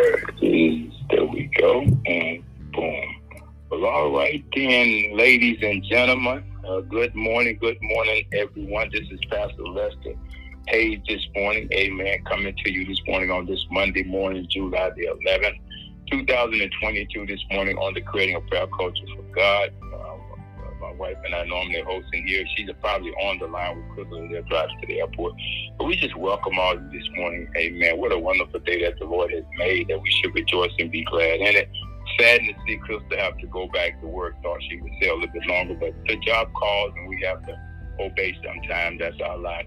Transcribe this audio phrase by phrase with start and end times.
[0.00, 2.42] Where is there we go and
[2.72, 3.16] boom.
[3.68, 6.42] Well, all right then, ladies and gentlemen.
[6.66, 8.88] Uh, good morning, good morning, everyone.
[8.94, 10.14] This is Pastor Lester
[10.68, 11.68] Hayes this morning.
[11.74, 12.24] Amen.
[12.24, 15.58] Coming to you this morning on this Monday morning, July the 11th,
[16.10, 17.26] 2022.
[17.26, 19.68] This morning on the Creating a Prayer Culture for God
[21.00, 22.44] wife and I normally hosting here.
[22.54, 25.32] She's probably on the line with Crystal and driving to the airport.
[25.78, 27.48] But we just welcome all you this morning.
[27.56, 27.98] Amen.
[27.98, 31.02] What a wonderful day that the Lord has made that we should rejoice and be
[31.04, 31.70] glad in it.
[32.18, 34.34] Sad to see Crystal have to go back to work.
[34.42, 37.44] Thought she would stay a little bit longer, but the job calls and we have
[37.46, 37.56] to
[37.98, 39.00] obey sometimes.
[39.00, 39.66] That's our life.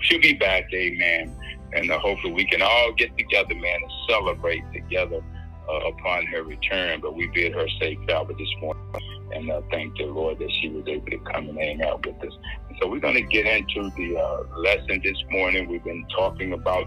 [0.00, 1.36] She'll be back, amen.
[1.74, 5.20] And uh, hopefully we can all get together, man, and celebrate together
[5.68, 7.00] uh, upon her return.
[7.02, 10.68] But we bid her safe travel this morning and uh, thank the Lord that she
[10.68, 12.36] was able to come and hang out with us.
[12.80, 15.68] So we're going to get into the uh, lesson this morning.
[15.68, 16.86] We've been talking about,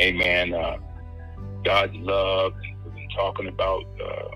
[0.00, 0.76] amen, uh,
[1.64, 2.54] God's love.
[2.84, 4.28] We've been talking about, uh,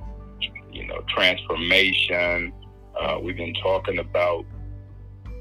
[0.72, 2.52] you know, transformation.
[3.00, 4.44] Uh, we've been talking about,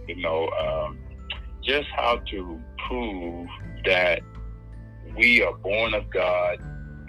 [0.08, 1.00] you know, um,
[1.64, 3.48] just how to prove
[3.86, 4.22] that
[5.18, 6.58] we are born of God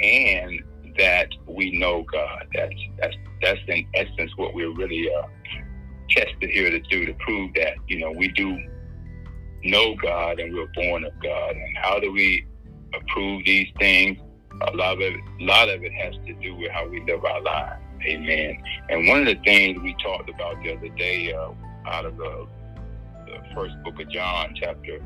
[0.00, 0.62] and
[0.98, 2.46] that we know God.
[2.55, 5.27] That's that's that's in essence what we're really uh,
[6.11, 8.59] tested here to do to prove that you know we do
[9.64, 11.56] know God and we're born of God.
[11.56, 12.47] And how do we
[13.09, 14.19] prove these things?
[14.69, 17.25] A lot of it, a lot of it has to do with how we live
[17.25, 17.83] our lives.
[18.06, 18.62] Amen.
[18.91, 21.53] And one of the things we talked about the other day uh,
[21.86, 22.47] out of the,
[23.27, 25.01] the first book of John, chapter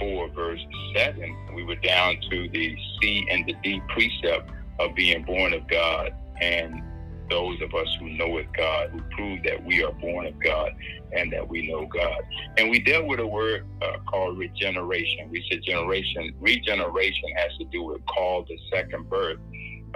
[0.00, 0.60] 4, verse
[0.94, 5.66] 7, we were down to the C and the D precept of being born of
[5.68, 6.82] God and
[7.28, 10.72] those of us who know it God, who prove that we are born of God
[11.12, 12.20] and that we know God.
[12.56, 15.28] And we dealt with a word uh, called regeneration.
[15.30, 19.38] We said generation, regeneration has to do with called the second birth.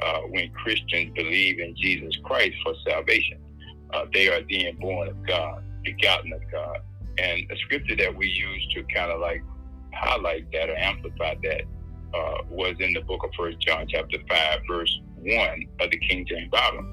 [0.03, 3.39] Uh, when Christians believe in Jesus Christ for salvation,
[3.93, 6.79] uh, they are being born of God, begotten of God.
[7.19, 9.43] And the scripture that we use to kind of like
[9.93, 11.63] highlight that or amplify that
[12.15, 16.25] uh, was in the book of First John, chapter five, verse one of the King
[16.27, 16.85] James Bible,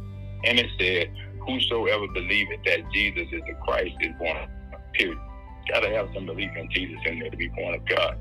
[0.43, 1.11] and it said,
[1.45, 5.17] "Whosoever believeth that Jesus is the Christ is born." of Period.
[5.71, 8.17] Got to have some belief in Jesus in there to be born of God,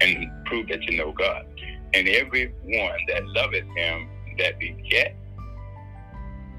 [0.00, 1.46] and prove that you know God.
[1.94, 5.14] And every one that loveth Him, that beget,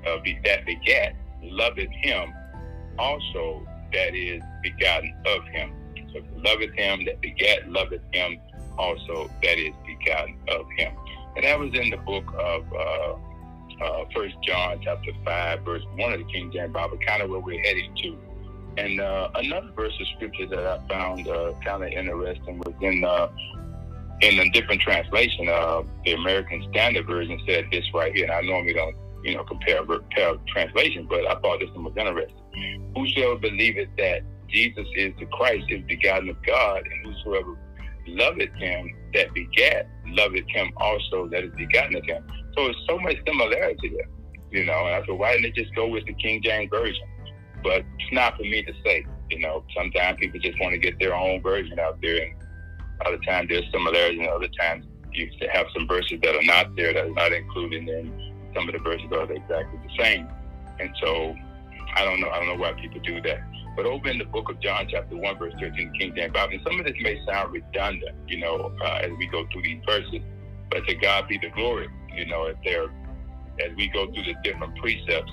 [0.06, 2.34] uh, be, that begat, loveth Him,
[2.97, 5.74] also that is begotten of Him.
[6.13, 8.39] So loveth Him that begat, loveth Him
[8.78, 10.94] also that is begotten of him.
[11.35, 13.16] And that was in the book of uh,
[13.81, 17.39] uh, First John chapter five, verse one of the King James Bible, kind of where
[17.39, 18.17] we're heading to.
[18.77, 23.03] And uh, another verse of scripture that I found uh, kind of interesting was in
[23.03, 23.27] uh,
[24.21, 25.49] in a different translation.
[25.49, 29.43] Uh, the American Standard Version said this right here, and I normally don't, you know,
[29.43, 32.94] compare compare translation, but I thought this one was interesting.
[32.95, 37.57] Whosoever believeth that Jesus is the Christ is begotten of God, and whosoever
[38.07, 42.25] loveth him that begat, loveth him also that is begotten of him.
[42.55, 44.09] So it's so much similarity there,
[44.51, 44.85] you know.
[44.85, 47.07] And I said, why didn't it just go with the King James version?
[47.63, 49.63] But it's not for me to say, you know.
[49.75, 52.35] Sometimes people just want to get their own version out there, and
[53.05, 56.93] other times there's similarities, and other times you have some verses that are not there
[56.93, 58.11] that are not included, and
[58.55, 60.27] some of the verses are exactly the same.
[60.79, 61.35] And so
[61.95, 62.29] I don't know.
[62.29, 63.39] I don't know why people do that.
[63.75, 66.61] But over in the book of John, chapter 1, verse 13, King James Bible, and
[66.63, 70.21] some of this may sound redundant, you know, uh, as we go through these verses,
[70.71, 71.87] but to God be the glory,
[72.17, 72.89] you know, if they're,
[73.66, 75.31] as we go through the different precepts,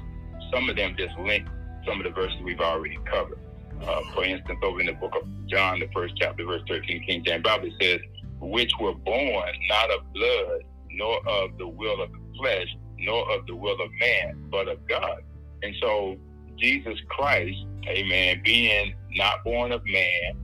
[0.52, 1.46] some of them just link
[1.86, 3.38] some of the verses we've already covered.
[3.82, 7.24] Uh, for instance, over in the book of John, the first chapter, verse 13, King
[7.24, 8.00] James Bible says,
[8.40, 12.68] which were born not of blood, nor of the will of the flesh,
[12.98, 15.22] nor of the will of man, but of God.
[15.62, 16.16] And so
[16.56, 17.56] Jesus Christ,
[17.88, 20.38] amen, being not born of man,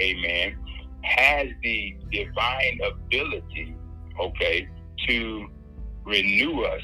[0.00, 0.56] amen,
[1.02, 3.76] has the divine ability,
[4.20, 4.68] okay,
[5.08, 5.48] to
[6.06, 6.80] renew us,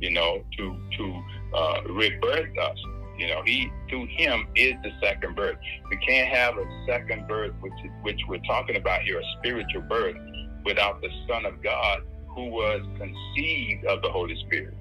[0.00, 1.22] you know, to to
[1.54, 2.78] uh, rebirth us.
[3.18, 5.56] You know, he through him is the second birth.
[5.90, 9.82] We can't have a second birth, which is, which we're talking about here, a spiritual
[9.82, 10.16] birth,
[10.64, 12.02] without the Son of God
[12.34, 14.74] who was conceived of the Holy Spirit.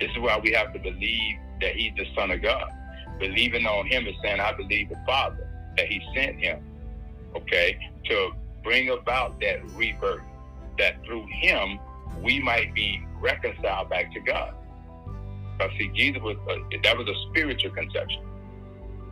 [0.00, 2.70] This is why we have to believe that he's the Son of God.
[3.18, 5.46] Believing on him is saying, I believe the Father,
[5.76, 6.64] that he sent him,
[7.36, 8.30] okay, to
[8.64, 10.22] bring about that rebirth,
[10.78, 11.78] that through him
[12.22, 14.54] we might be reconciled back to God.
[15.58, 18.22] Because see, Jesus was, a, that was a spiritual conception.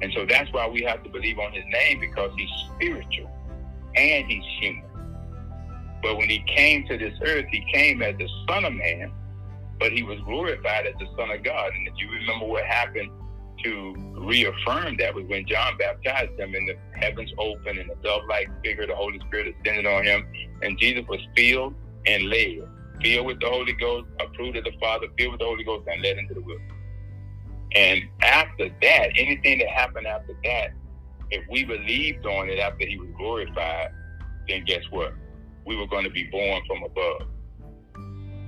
[0.01, 3.31] And so that's why we have to believe on his name because he's spiritual
[3.97, 4.85] and he's human.
[6.03, 9.13] But when he came to this earth, he came as the Son of Man,
[9.81, 11.73] but he was glorified as the Son of God.
[11.75, 13.11] And if you remember what happened
[13.65, 18.49] to reaffirm that was when John baptized him and the heavens opened and the dove-like
[18.65, 20.27] figure, the Holy Spirit ascended on him,
[20.63, 21.75] and Jesus was filled
[22.07, 22.69] and led,
[23.03, 26.03] filled with the Holy Ghost, approved of the Father, filled with the Holy Ghost, and
[26.03, 26.73] led into the wilderness.
[27.75, 30.71] And after that, anything that happened after that,
[31.31, 33.91] if we believed on it after he was glorified,
[34.49, 35.13] then guess what?
[35.67, 37.29] We were going to be born from above.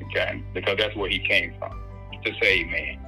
[0.04, 0.42] Okay?
[0.54, 1.78] Because that's where he came from,
[2.24, 2.98] to save man.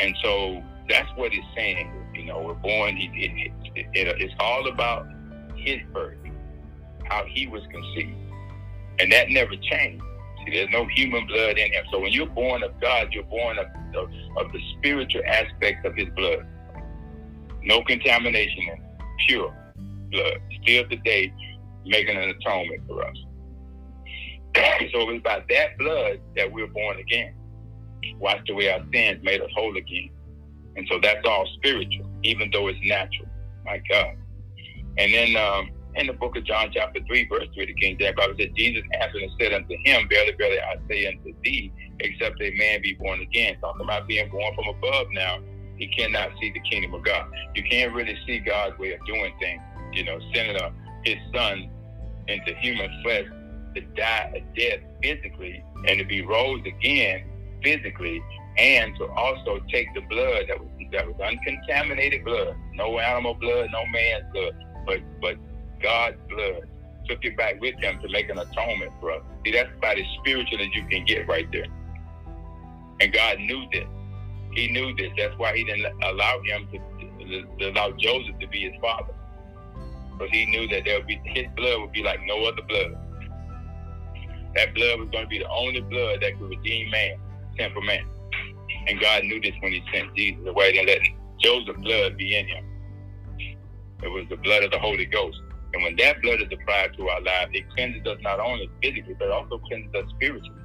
[0.00, 1.90] And so that's what it's saying.
[2.14, 5.06] You know, we're born, it, it, it, it's all about
[5.56, 6.18] his birth,
[7.04, 8.16] how he was conceived.
[8.98, 10.04] And that never changed.
[10.50, 11.84] There's no human blood in him.
[11.90, 15.94] So when you're born of God, you're born of, of, of the spiritual aspect of
[15.94, 16.46] his blood.
[17.62, 18.84] No contamination in
[19.26, 19.54] pure
[20.10, 20.40] blood.
[20.62, 21.32] Still today,
[21.84, 23.16] making an atonement for us.
[24.92, 27.34] so it's by that blood that we're born again.
[28.18, 30.10] Washed away our sins, made us whole again.
[30.76, 33.28] And so that's all spiritual, even though it's natural.
[33.64, 34.16] My God.
[34.96, 38.16] And then um, in the book of John, chapter 3, verse 3, the King James
[38.16, 42.40] Bible said, Jesus answered and said unto him, Verily, verily, I say unto thee, except
[42.40, 43.58] a man be born again.
[43.60, 45.40] Talking about being born from above now,
[45.76, 47.26] he cannot see the kingdom of God.
[47.54, 49.60] You can't really see God's way of doing things.
[49.92, 50.72] You know, sending a,
[51.04, 51.68] his son
[52.28, 53.26] into human flesh
[53.74, 57.24] to die a death physically and to be rose again
[57.62, 58.22] physically
[58.56, 63.68] and to also take the blood that was that was uncontaminated blood, no animal blood,
[63.72, 64.54] no man's blood,
[64.86, 65.36] but but
[65.82, 66.68] God's blood.
[67.08, 69.22] Took it back with him to make an atonement for us.
[69.44, 71.66] See, that's about as spiritual as you can get right there.
[73.00, 73.86] And God knew this.
[74.52, 75.10] He knew this.
[75.16, 79.14] That's why he didn't allow him to, to allow Joseph to be his father.
[80.12, 82.96] Because he knew that there would be his blood would be like no other blood.
[84.56, 87.16] That blood was going to be the only blood that could redeem man,
[87.56, 88.04] sinful man.
[88.88, 91.00] And God knew this when he sent Jesus away and let
[91.40, 92.64] Joseph's blood be in him.
[94.02, 95.40] It was the blood of the Holy Ghost.
[95.74, 99.14] And when that blood is applied to our lives, it cleanses us not only physically,
[99.18, 100.62] but also cleanses us spiritually.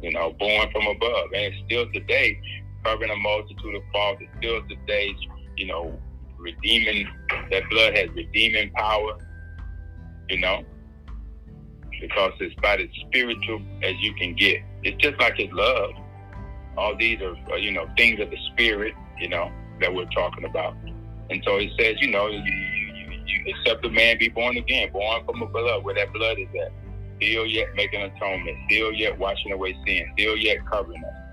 [0.00, 1.26] You know, born from above.
[1.34, 2.40] And it's still today
[2.84, 4.22] covering a multitude of faults.
[4.22, 5.14] It's still today,
[5.56, 5.98] you know,
[6.38, 7.08] redeeming,
[7.50, 9.18] that blood has redeeming power,
[10.28, 10.64] you know,
[12.00, 14.60] because it's about as spiritual as you can get.
[14.82, 15.90] It's just like his love.
[16.76, 19.50] All these are, uh, you know, things of the spirit, you know,
[19.80, 20.76] that we're talking about.
[21.30, 22.85] And so he says, you know, you,
[23.46, 26.72] accept a man be born again, born from a blood, where that blood is at.
[27.16, 31.26] Still yet making atonement, still yet washing away sin, still yet covering us.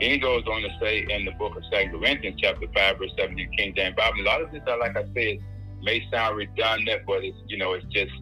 [0.00, 3.10] Then he goes on to say in the book of Second Corinthians, chapter 5, verse
[3.18, 5.38] 17, King James Bible, a lot of this, like I said,
[5.82, 8.12] may sound redundant, but it's, you know, it's just,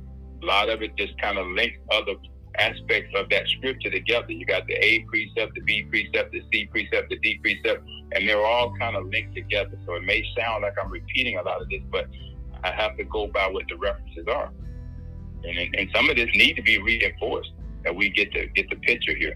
[0.42, 2.14] a lot of it just kind of links other
[2.58, 4.32] aspects of that scripture together.
[4.32, 8.28] You got the A precept, the B precept, the C precept, the D precept, and
[8.28, 9.78] they're all kind of linked together.
[9.86, 12.08] So it may sound like I'm repeating a lot of this, but
[12.64, 14.53] I have to go by what the references are.
[15.44, 17.50] And, and some of this need to be reinforced
[17.85, 19.35] that we get to get the picture here.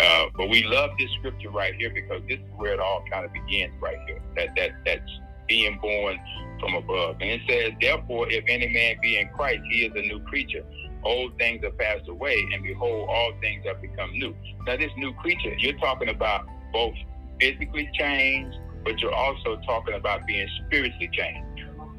[0.00, 3.24] Uh, but we love this scripture right here because this is where it all kind
[3.24, 4.22] of begins right here.
[4.36, 5.10] That that that's
[5.48, 6.18] being born
[6.60, 7.16] from above.
[7.20, 10.64] And it says, Therefore, if any man be in Christ, he is a new creature
[11.04, 14.34] old things have passed away, and behold, all things have become new.
[14.66, 16.94] Now, this new creature, you're talking about both
[17.40, 21.47] physically changed, but you're also talking about being spiritually changed.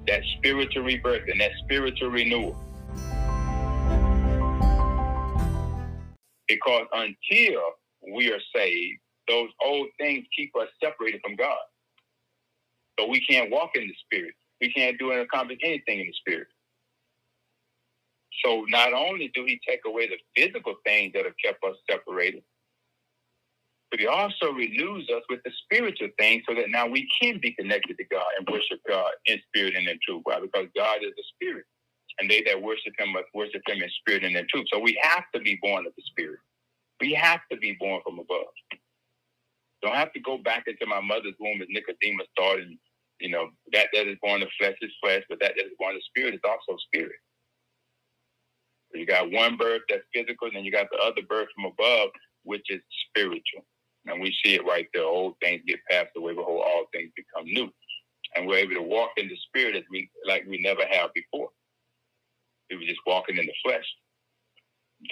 [0.10, 2.58] That spiritual rebirth and that spiritual renewal.
[6.48, 7.62] Because until
[8.12, 11.60] we are saved, those old things keep us separated from God.
[13.00, 14.34] So we can't walk in the spirit.
[14.60, 16.48] We can't do and accomplish anything in the spirit.
[18.44, 22.42] So not only do he take away the physical things that have kept us separated,
[23.92, 27.54] but he also renews us with the spiritual things so that now we can be
[27.54, 30.22] connected to God and worship God in spirit and in truth.
[30.24, 30.40] Why?
[30.40, 31.66] Because God is a spirit.
[32.20, 34.66] And they that worship him must worship him in spirit and in truth.
[34.72, 36.40] So we have to be born of the spirit.
[37.02, 38.54] We have to be born from above.
[39.82, 42.78] Don't have to go back into my mother's womb as Nicodemus thought and
[43.20, 45.96] you know, that that is born of flesh is flesh, but that that is born
[45.96, 47.20] of spirit is also spirit.
[48.94, 52.10] You got one birth that's physical, and then you got the other birth from above,
[52.44, 53.66] which is spiritual.
[54.08, 55.04] And we see it right there.
[55.04, 57.70] Old things get passed away, behold, all things become new.
[58.36, 61.50] And we're able to walk in the spirit as we like we never have before.
[62.70, 63.86] We were just walking in the flesh,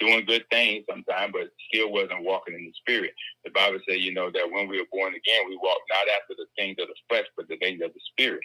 [0.00, 3.12] doing good things sometimes, but still wasn't walking in the spirit.
[3.44, 6.34] The Bible says, you know, that when we were born again, we walk not after
[6.36, 8.40] the things of the flesh, but the things of the spirit.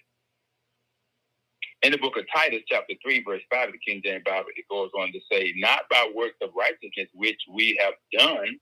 [1.84, 4.66] in the book of Titus, chapter 3, verse 5 of the King James Bible, it
[4.70, 8.58] goes on to say, Not by works of righteousness which we have done,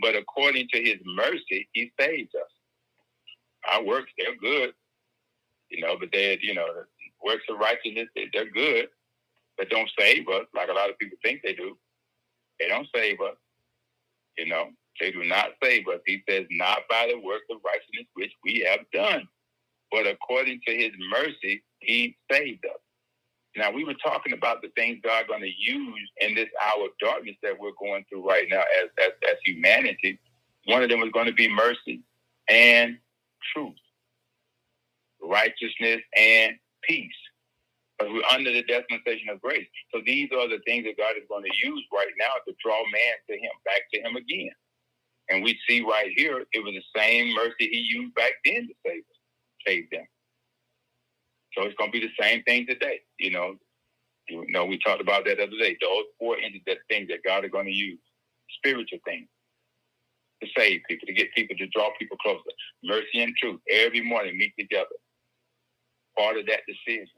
[0.00, 2.50] but according to his mercy, he saved us.
[3.70, 4.72] Our works, they're good,
[5.68, 6.66] you know, but they're, you know,
[7.24, 8.88] works of righteousness, they're good,
[9.58, 11.76] but don't save us like a lot of people think they do.
[12.58, 13.36] They don't save us,
[14.38, 14.70] you know.
[15.00, 16.00] They do not save us.
[16.06, 19.26] He says, not by the works of righteousness which we have done,
[19.90, 22.80] but according to his mercy, he saved us.
[23.56, 26.90] Now, we were talking about the things God going to use in this hour of
[27.00, 30.20] darkness that we're going through right now as, as, as humanity.
[30.66, 32.02] One of them was going to be mercy
[32.48, 32.98] and
[33.52, 33.74] truth,
[35.20, 36.54] righteousness and
[36.84, 37.10] peace.
[37.98, 39.66] But we're under the dispensation of grace.
[39.92, 42.78] So these are the things that God is going to use right now to draw
[42.78, 44.50] man to him, back to him again.
[45.28, 48.74] And we see right here, it was the same mercy he used back then to
[48.86, 49.18] save us,
[49.66, 50.06] save them.
[51.56, 53.00] So it's going to be the same thing today.
[53.18, 53.54] You know,
[54.28, 55.76] you know, we talked about that the other day.
[55.80, 57.98] Those four entities, that things that God is going to use,
[58.58, 59.28] spiritual things,
[60.42, 62.42] to save people, to get people, to draw people closer.
[62.84, 64.86] Mercy and truth every morning meet together.
[66.16, 67.08] Part of that decision.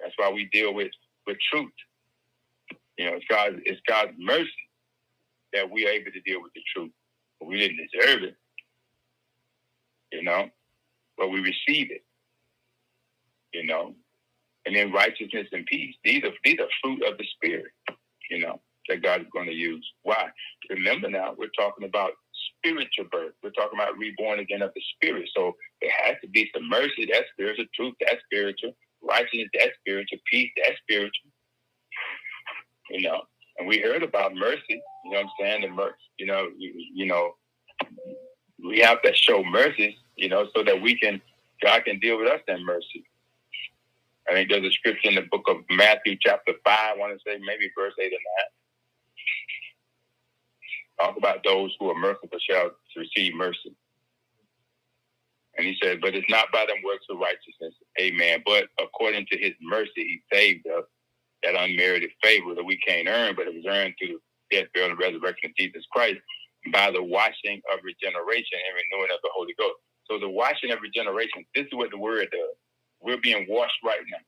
[0.00, 0.90] That's why we deal with
[1.26, 1.72] with truth.
[2.98, 4.50] You know, it's God's it's God's mercy
[5.52, 6.92] that we are able to deal with the truth.
[7.40, 8.36] We didn't deserve it,
[10.12, 10.50] you know,
[11.16, 12.04] but we receive it,
[13.52, 13.94] you know.
[14.66, 15.94] And then righteousness and peace.
[16.04, 17.72] These are these are fruit of the spirit,
[18.30, 19.86] you know, that God is going to use.
[20.02, 20.28] Why?
[20.70, 22.12] Remember now, we're talking about
[22.58, 23.32] spiritual birth.
[23.42, 25.28] We're talking about reborn again of the spirit.
[25.34, 27.08] So there has to be some mercy.
[27.10, 27.66] That's spiritual.
[27.74, 27.94] Truth.
[28.00, 28.72] That's spiritual.
[29.02, 29.48] Righteousness.
[29.54, 30.18] That's spiritual.
[30.30, 30.50] Peace.
[30.62, 31.30] That's spiritual.
[32.90, 33.22] You know,
[33.58, 34.80] and we heard about mercy.
[35.04, 35.62] You know what I'm saying?
[35.62, 35.94] The mercy.
[36.18, 37.32] You know, you, you know,
[38.62, 39.96] we have to show mercy.
[40.16, 41.22] You know, so that we can
[41.62, 43.04] God can deal with us in mercy.
[44.30, 46.96] I think there's a scripture in the book of Matthew, chapter five.
[46.96, 48.50] I want to say maybe verse eight or nine.
[51.08, 53.74] Talk about those who are merciful shall receive mercy.
[55.58, 58.42] And he said, But it's not by them works of righteousness, amen.
[58.46, 60.84] But according to his mercy, he saved us
[61.44, 64.18] that unmerited favor that we can't earn, but it was earned through
[64.50, 66.18] the death, burial, and resurrection of Jesus Christ
[66.72, 69.80] by the washing of regeneration and renewing of the Holy Ghost.
[70.10, 72.67] So the washing of regeneration, this is what the word does.
[73.02, 74.18] We're being washed right now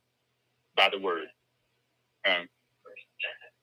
[0.77, 1.27] by the word.
[2.27, 2.49] Um,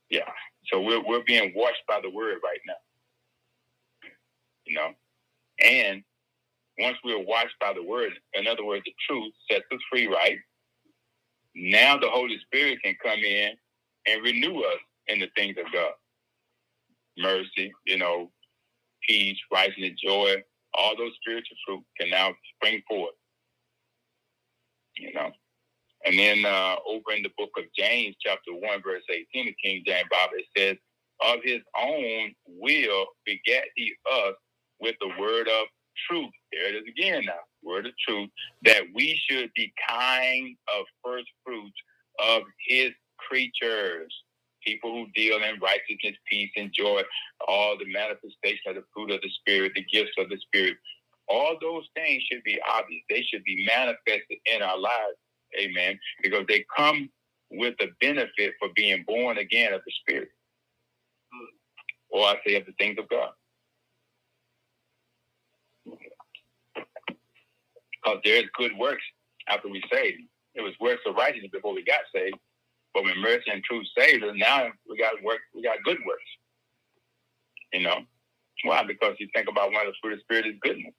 [0.10, 0.30] yeah.
[0.72, 2.74] So we're we're being washed by the word right now.
[4.66, 4.90] You know?
[5.64, 6.04] And
[6.80, 10.38] once we're washed by the word, in other words, the truth sets us free, right?
[11.56, 13.52] Now the Holy Spirit can come in
[14.08, 15.92] and renew us in the things of God.
[17.18, 18.32] Mercy, you know,
[19.08, 20.36] peace, righteousness, joy,
[20.74, 23.16] all those spiritual fruit can now spring forth.
[25.00, 25.32] You know.
[26.06, 29.84] And then uh, over in the book of James, chapter 1, verse 18, the King
[29.86, 30.78] James Bible, it says,
[31.22, 34.36] Of his own will begat he us
[34.80, 35.68] with the word of
[36.08, 36.32] truth.
[36.54, 38.30] There it is again now, word of truth,
[38.64, 41.78] that we should be kind of first fruits
[42.24, 44.14] of his creatures.
[44.66, 47.02] People who deal in righteousness, peace, and joy,
[47.48, 50.78] all the manifestation of the fruit of the Spirit, the gifts of the Spirit,
[51.30, 53.04] all those things should be obvious.
[53.10, 55.18] They should be manifested in our lives.
[55.60, 56.00] Amen.
[56.24, 57.10] Because they come
[57.52, 60.30] with the benefit for being born again of the Spirit.
[62.10, 63.30] Or I say of the things of God.
[68.08, 69.04] because there's good works
[69.48, 70.22] after we saved.
[70.56, 72.38] It was works of righteousness before we got saved,
[72.94, 75.40] but when mercy and truth saved us, now we got work.
[75.54, 76.24] We got good works.
[77.74, 78.00] You know
[78.64, 78.84] why?
[78.84, 80.94] Because you think about one of the fruit of the spirit is goodness.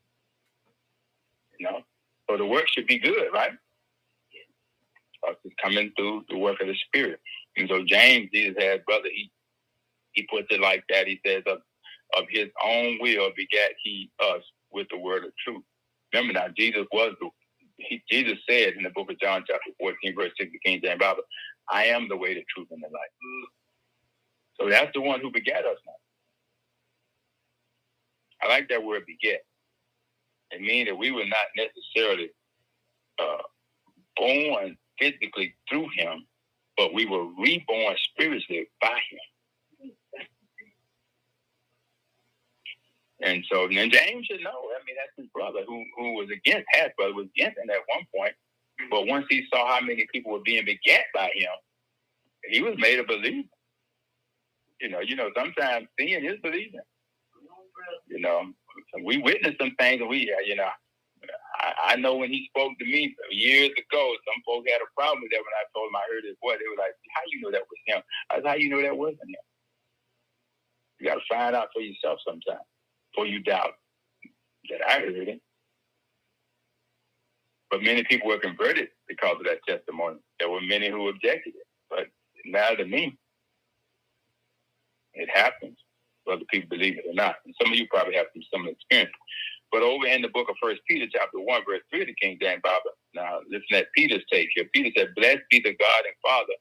[1.58, 1.80] You know,
[2.30, 3.52] so the work should be good, right?
[5.44, 7.20] It's coming through the work of the spirit.
[7.56, 9.30] And so James, Jesus had brother, he
[10.12, 11.08] he puts it like that.
[11.08, 11.58] He says of
[12.18, 15.62] of his own will begat he us with the word of truth
[16.14, 17.30] Remember now, Jesus was the
[17.78, 21.00] he, Jesus said in the book of John, chapter 14, verse 6, the King James
[21.00, 21.22] Bible,
[21.70, 23.14] I am the way, the truth, and the life.
[24.60, 25.94] So that's the one who begat us now.
[28.42, 29.42] I like that word beget.
[30.50, 32.30] It means that we were not necessarily
[33.20, 33.42] uh,
[34.16, 36.26] born physically through him,
[36.76, 39.18] but we were reborn spiritually by him.
[43.22, 44.50] And so then James should know.
[44.50, 47.78] I mean, that's his brother who who was against half brother was against him at
[47.88, 48.34] one point.
[48.90, 51.50] But once he saw how many people were being begat by him,
[52.48, 53.48] he was made a believer.
[54.80, 56.80] You know, you know, sometimes seeing is believing.
[58.08, 58.52] You know,
[59.04, 60.68] we witnessed some things, we, uh, you know,
[61.60, 65.22] I, I know when he spoke to me years ago, some folks had a problem
[65.22, 66.58] with that when I told them I heard his voice.
[66.58, 68.02] They were like, How you know that was him?
[68.30, 69.44] I said, How you know that wasn't him?
[71.00, 72.64] You gotta find out for yourself sometime
[73.12, 73.74] before you doubt
[74.70, 75.40] that I heard it.
[77.70, 80.18] But many people were converted because of that testimony.
[80.38, 83.16] There were many who objected it, but it mattered to me.
[85.14, 85.76] It happens,
[86.28, 87.36] whether people believe it or not.
[87.46, 89.12] And some of you probably have some similar experience.
[89.72, 92.62] But over in the book of First Peter, chapter one, verse three, the King James
[92.64, 92.92] Bible.
[93.14, 94.66] Now listen at Peter's take here.
[94.74, 96.54] Peter said, "Blessed be the God and Father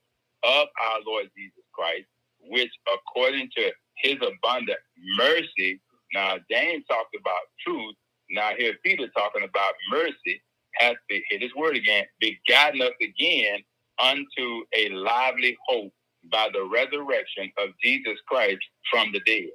[0.44, 2.08] of our Lord Jesus Christ,
[2.42, 4.80] which according to His abundant
[5.18, 5.82] mercy."
[6.14, 7.96] Now James talked about truth.
[8.32, 10.42] Now here Peter talking about mercy
[10.76, 13.60] has to hit his word again, begotten us again
[14.00, 15.94] unto a lively hope
[16.32, 18.60] by the resurrection of Jesus Christ
[18.92, 19.50] from the dead.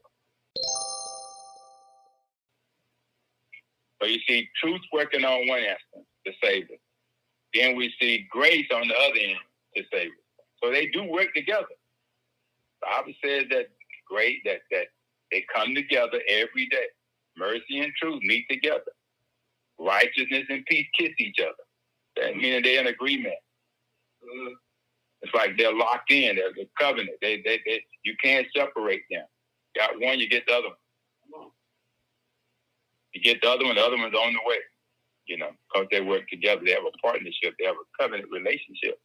[4.01, 6.79] So you see truth working on one instance to save us.
[7.55, 9.39] Then we see grace on the other end
[9.77, 10.45] to save us.
[10.63, 11.67] So they do work together.
[12.81, 13.67] The Bible says that
[14.09, 14.87] great that that
[15.31, 16.87] they come together every day.
[17.37, 18.93] Mercy and truth meet together.
[19.79, 21.55] Righteousness and peace kiss each other.
[22.17, 23.35] That means they're in agreement.
[24.23, 24.53] Mm-hmm.
[25.23, 26.37] It's like they're locked in.
[26.37, 27.17] They're a covenant.
[27.21, 29.25] They, they, they, you can't separate them.
[29.77, 31.49] Got one, you get the other one.
[33.15, 34.59] You get the other one, the other one's on the way.
[35.27, 36.63] You know, because they work together.
[36.65, 37.55] They have a partnership.
[37.59, 38.99] They have a covenant relationship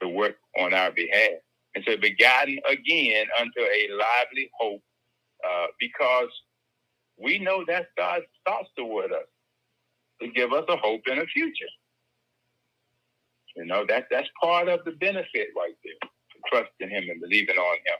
[0.00, 1.40] to work on our behalf.
[1.74, 4.82] And so begotten again unto a lively hope
[5.46, 6.28] uh, because
[7.18, 9.26] we know that's God's thoughts toward us
[10.20, 11.66] to give us a hope in a future.
[13.56, 16.10] You know, that that's part of the benefit right there,
[16.48, 17.98] trusting him and believing on him.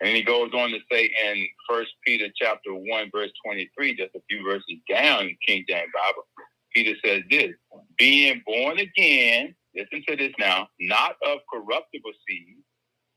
[0.00, 4.20] And he goes on to say in First Peter chapter one, verse twenty-three, just a
[4.28, 6.26] few verses down in King James Bible,
[6.74, 7.52] Peter says this:
[7.96, 12.56] being born again, listen to this now, not of corruptible seed,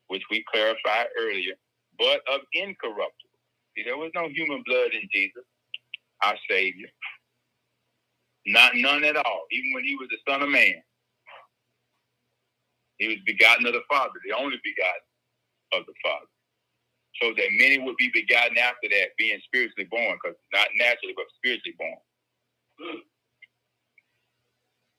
[0.08, 1.54] which we clarified earlier,
[2.00, 3.40] but of incorruptible.
[3.76, 5.44] See, there was no human blood in Jesus,
[6.24, 6.88] our Savior.
[8.48, 10.82] Not none at all, even when he was the Son of Man.
[13.02, 15.10] He was begotten of the Father, the only begotten
[15.74, 16.30] of the Father.
[17.22, 21.26] So that many would be begotten after that, being spiritually born, because not naturally, but
[21.38, 21.98] spiritually born.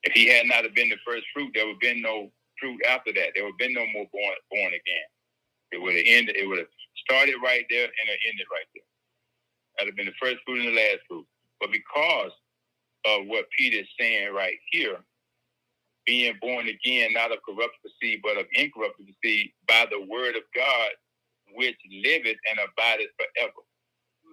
[0.03, 2.83] If he had not have been the first fruit, there would have been no fruit
[2.91, 3.33] after that.
[3.35, 5.09] There would have been no more born born again.
[5.73, 6.75] It would have ended, it would have
[7.07, 8.89] started right there and it ended right there.
[9.79, 11.27] That would have been the first fruit and the last fruit.
[11.61, 12.33] But because
[13.07, 14.99] of what Peter is saying right here,
[16.07, 20.43] being born again, not of corruptible seed, but of incorruptible seed, by the word of
[20.55, 20.91] God,
[21.55, 23.63] which liveth and abideth forever.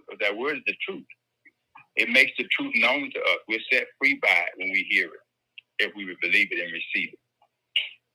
[0.08, 1.06] Because that word is the truth.
[1.96, 3.40] It makes the truth known to us.
[3.50, 5.26] We're set free by it when we hear it,
[5.80, 7.20] if we believe it and receive it.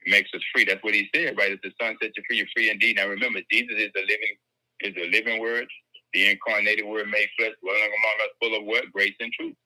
[0.06, 0.64] It makes us free.
[0.64, 1.52] That's what he said, right?
[1.52, 2.96] If the Son sets you free, you're free indeed.
[2.96, 4.36] Now remember, Jesus is the living,
[4.80, 5.66] is the living word,
[6.14, 8.92] the incarnated word made flesh, dwelling among us, full of what?
[8.92, 9.56] Grace and truth.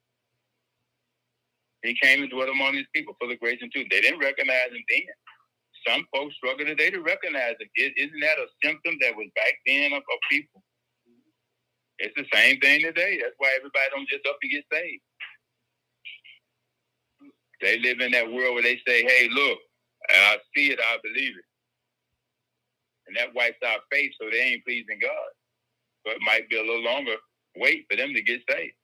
[1.83, 3.88] He came and dwelt among his people full of grace and truth.
[3.91, 5.09] They didn't recognize him then.
[5.87, 7.69] Some folks struggle today to recognize him.
[7.77, 7.95] it.
[7.97, 10.62] Isn't that a symptom that was back then of, of people?
[11.99, 13.19] It's the same thing today.
[13.23, 15.03] That's why everybody don't just up and get saved.
[17.61, 19.59] They live in that world where they say, hey, look,
[20.11, 21.47] I see it, I believe it.
[23.09, 25.31] And that wipes out faith, so they ain't pleasing God.
[26.07, 27.17] So it might be a little longer
[27.57, 28.75] wait for them to get saved.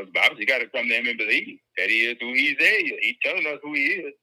[0.00, 3.00] Because the Bible, you got to him and believe that he is who he is.
[3.02, 4.14] He's telling us who he is.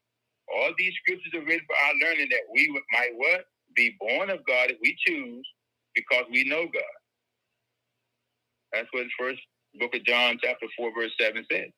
[0.54, 3.46] All these scriptures are written for our learning that we might what?
[3.76, 5.46] Be born of God if we choose
[5.96, 6.98] because we know God.
[8.74, 9.42] That's what the first
[9.80, 11.72] book of John, chapter 4, verse 7 says.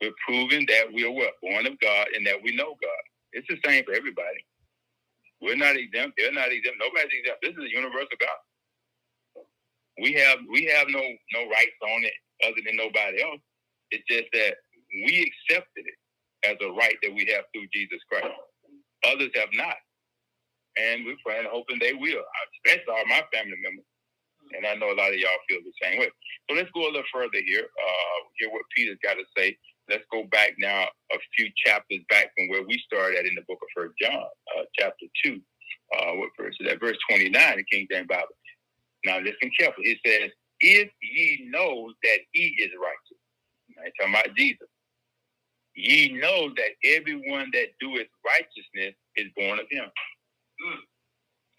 [0.00, 1.34] We're proving that we are what?
[1.42, 3.04] Born of God and that we know God.
[3.32, 4.44] It's the same for everybody.
[5.42, 6.16] We're not exempt.
[6.18, 6.78] They're not exempt.
[6.80, 7.42] Nobody's exempt.
[7.42, 8.40] This is a universal God.
[10.00, 12.14] We have we have no no rights on it
[12.46, 13.40] other than nobody else.
[13.90, 14.56] It's just that
[15.06, 15.98] we accepted it
[16.46, 18.32] as a right that we have through Jesus Christ.
[19.06, 19.76] Others have not.
[20.78, 22.22] And we're praying hoping they will,
[22.64, 23.86] especially all my family members.
[24.56, 26.10] And I know a lot of y'all feel the same way.
[26.48, 29.56] So let's go a little further here, uh, hear what Peter's got to say.
[29.88, 33.42] Let's go back now a few chapters back from where we started at in the
[33.48, 34.22] book of First John,
[34.56, 35.40] uh, chapter 2.
[35.96, 36.80] Uh, what verse is that?
[36.80, 38.34] Verse 29 in the King James Bible.
[39.04, 39.88] Now listen carefully.
[39.88, 43.20] It says, if ye know that he is righteous.
[43.78, 44.68] I'm talking about Jesus.
[45.76, 49.86] Ye know that everyone that doeth righteousness is born of him.
[50.46, 50.80] Mm.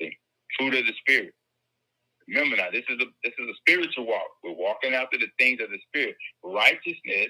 [0.01, 0.17] See,
[0.57, 1.33] fruit of the Spirit.
[2.27, 4.27] Remember now, this is a this is a spiritual walk.
[4.43, 6.15] We're walking after the things of the spirit.
[6.43, 7.29] Righteousness.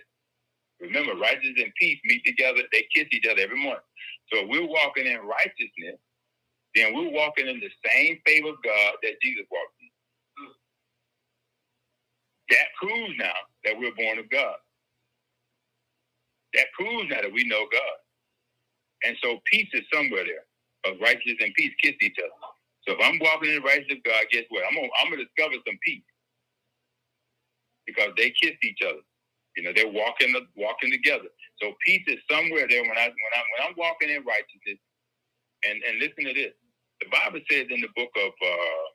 [0.81, 2.61] Remember, righteousness and peace meet together.
[2.71, 3.83] They kiss each other every morning.
[4.33, 5.99] So we're walking in righteousness.
[6.75, 9.73] Then we're walking in the same favor of God that Jesus walked.
[12.51, 14.57] That proves now that we're born of God.
[16.55, 17.97] That proves now that we know God.
[19.05, 20.45] And so peace is somewhere there.
[20.85, 22.35] Of righteousness and peace kiss each other.
[22.87, 24.63] So if I'm walking in the righteousness of God, guess what?
[24.69, 26.05] I'm gonna, I'm gonna discover some peace
[27.87, 29.03] because they kiss each other.
[29.57, 31.29] You know, they're walking walking together.
[31.61, 34.79] So peace is somewhere there when I when I when I'm walking in righteousness.
[35.67, 36.53] And and listen to this.
[37.01, 38.85] The Bible says in the book of uh,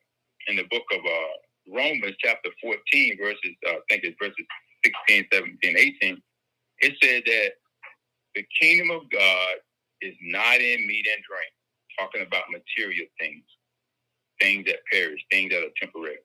[0.49, 1.35] in the book of uh,
[1.69, 4.47] Romans chapter 14 verses uh, I think it's verses
[4.85, 6.23] 16, 17, 18.
[6.81, 7.53] It said that
[8.35, 9.57] the kingdom of God
[10.03, 11.53] is not in meat and drink,
[11.99, 13.45] talking about material things
[14.41, 16.19] things that perish, things that are temporary.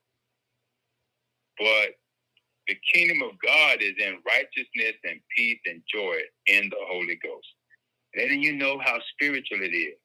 [1.59, 1.95] But
[2.67, 7.47] the kingdom of God is in righteousness and peace and joy in the Holy Ghost.
[8.17, 9.97] Letting you know how spiritual it is.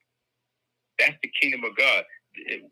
[0.98, 2.04] That's the kingdom of God.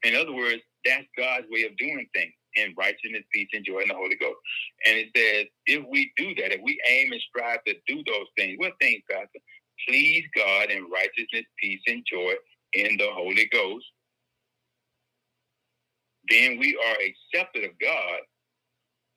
[0.04, 3.88] In other words, that's God's way of doing things in righteousness, peace, and joy in
[3.88, 4.38] the Holy Ghost.
[4.86, 8.26] And it says, if we do that, if we aim and strive to do those
[8.38, 9.40] things, what things, Pastor?
[9.88, 12.34] Please God in righteousness, peace, and joy
[12.74, 13.86] in the Holy Ghost
[16.28, 18.20] then we are accepted of God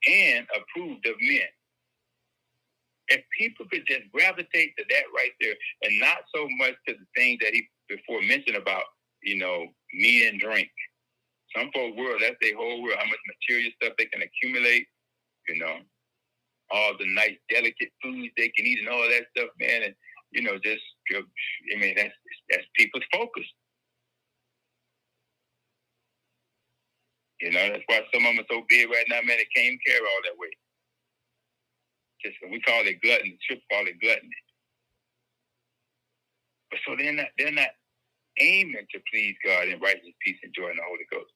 [0.09, 1.47] and approved of men.
[3.09, 7.05] If people could just gravitate to that right there and not so much to the
[7.15, 8.83] things that he before mentioned about,
[9.23, 10.69] you know, meat and drink.
[11.55, 14.87] Some folk world, that's their whole world, how much material stuff they can accumulate,
[15.47, 15.77] you know,
[16.71, 19.83] all the nice, delicate foods they can eat and all that stuff, man.
[19.83, 19.95] And,
[20.31, 20.81] you know, just,
[21.13, 22.13] I mean, that's,
[22.49, 23.45] that's people's focus.
[27.41, 29.79] You know, that's why some of them are so big right now, man, they can't
[29.85, 30.57] carry all that weight.
[32.23, 34.29] Just we call it gluttony, trip call it gluttony.
[36.71, 37.69] But so they're not they're not
[38.39, 41.33] aiming to please God in righteousness, peace, and joy in the Holy Ghost.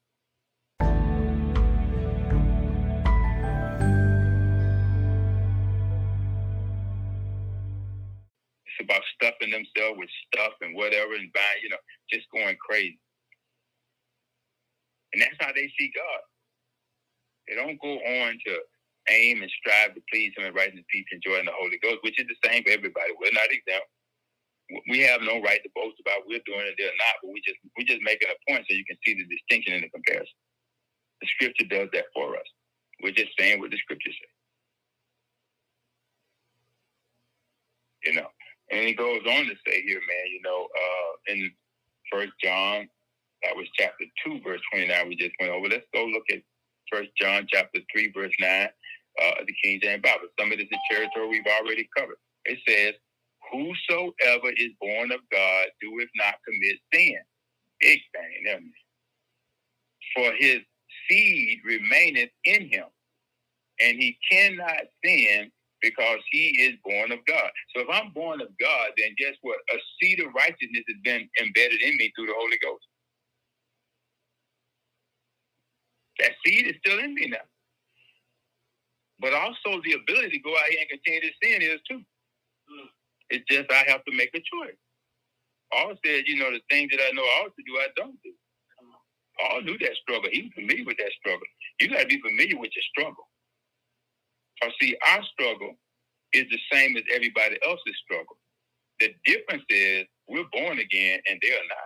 [8.91, 11.79] About stuffing themselves with stuff and whatever and buying, you know,
[12.11, 12.99] just going crazy.
[15.15, 16.23] And that's how they see God.
[17.47, 18.53] They don't go on to
[19.09, 22.03] aim and strive to please Him and righteousness, peace, and joy in the Holy Ghost,
[22.03, 23.11] which is the same for everybody.
[23.19, 23.87] We're not exempt.
[24.89, 27.59] We have no right to boast about we're doing it, they're not, but we just
[27.77, 30.35] we just making a point so you can see the distinction in the comparison.
[31.21, 32.49] The Scripture does that for us.
[33.03, 34.35] We're just saying what the Scripture says.
[38.05, 38.29] You know,
[38.71, 40.27] and he goes on to say here, man.
[40.31, 41.51] You know, uh, in
[42.11, 42.89] First John
[43.43, 45.09] that was chapter 2, verse 29.
[45.09, 45.69] We just went over.
[45.69, 46.41] Let's go look at
[46.91, 48.69] First John chapter 3, verse 9,
[49.23, 50.27] uh, the King James Bible.
[50.39, 52.17] Some of this is territory we've already covered.
[52.45, 52.95] It says,
[53.51, 57.17] Whosoever is born of God doeth not commit sin.
[57.81, 58.43] Big thing,
[60.15, 60.59] For his
[61.09, 62.85] seed remaineth in him,
[63.81, 65.51] and he cannot sin
[65.81, 67.51] because he is born of God.
[67.75, 69.59] So if I'm born of God, then guess what?
[69.73, 72.85] A seed of righteousness has been embedded in me through the Holy Ghost.
[76.19, 77.45] That seed is still in me now.
[79.19, 82.01] But also the ability to go out here and continue to sin is too.
[83.31, 84.77] It's just I have to make a choice.
[85.73, 88.17] Paul said, you know, the things that I know I ought to do, I don't
[88.23, 88.33] do.
[89.39, 90.29] Paul knew that struggle.
[90.33, 91.47] He was familiar with that struggle.
[91.81, 93.27] You got to be familiar with your struggle.
[94.61, 95.75] Because, see, our struggle
[96.33, 98.37] is the same as everybody else's struggle.
[98.99, 101.77] The difference is we're born again and they're not.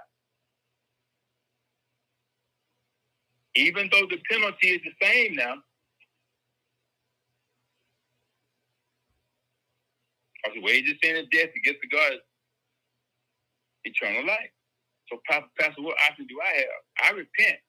[3.55, 5.55] even though the penalty is the same now.
[10.43, 12.13] Because the wages of sin is death, to get to God
[13.85, 14.51] eternal life.
[15.11, 16.83] So, Pastor, what option do I have?
[17.03, 17.59] I repent.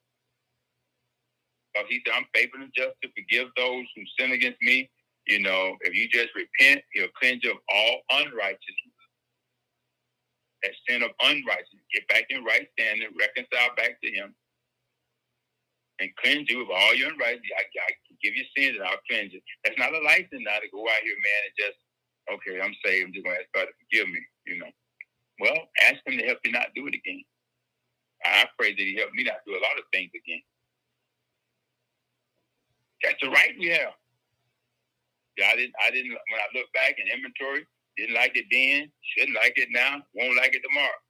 [1.75, 4.91] Because he said, I'm faithful and just to forgive those who sin against me.
[5.27, 8.97] You know, if you just repent, he'll cleanse you of all unrighteousness.
[10.63, 11.85] That sin of unrighteousness.
[11.95, 14.35] Get back in right standing, reconcile back to him
[16.01, 17.53] and cleanse you of all your unrighteousness.
[17.59, 17.91] I, I
[18.23, 19.41] give you sins and I'll cleanse you.
[19.65, 21.79] That's not a license now to go out here, man, and just,
[22.33, 23.09] okay, I'm saved.
[23.09, 24.73] I'm just going to ask God to forgive me, you know.
[25.41, 25.59] Well,
[25.89, 27.25] ask Him to help you not do it again.
[28.27, 30.43] I pray that He help me not do a lot of things again.
[33.05, 33.95] That's the right we have.
[35.45, 35.75] I didn't.
[35.83, 36.13] I didn't.
[36.13, 38.89] When I look back in inventory, didn't like it then.
[39.17, 40.01] Shouldn't like it now.
[40.15, 41.01] Won't like it tomorrow.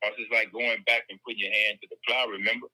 [0.00, 2.26] Because it's like going back and putting your hand to the plow.
[2.28, 2.68] Remember,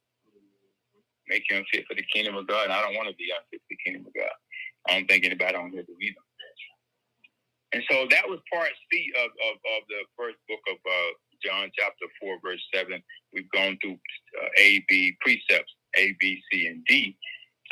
[1.29, 2.64] make you unfit for the kingdom of God.
[2.64, 4.35] And I don't want to be unfit for the kingdom of God.
[4.88, 6.25] I don't think anybody on here do either.
[7.73, 11.11] And so that was part C of, of, of the first book of uh,
[11.42, 13.03] John, chapter 4, verse 7.
[13.33, 13.99] We've gone through
[14.40, 17.16] uh, A, B, precepts, A, B, C, and D.